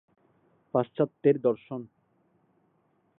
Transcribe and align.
পাশ্চাত্যের 0.73 1.35
দর্শন। 1.41 1.81